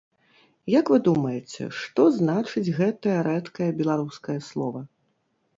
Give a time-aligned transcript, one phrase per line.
[0.79, 4.87] Як вы думаеце, што значыць гэтае рэдкае беларускае слова?